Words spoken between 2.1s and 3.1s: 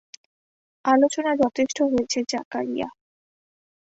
Zakaria.